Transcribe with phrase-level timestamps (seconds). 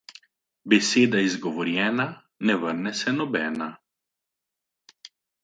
[0.71, 2.07] Beseda izgovorjena,
[2.51, 3.69] ne vrne se nobena.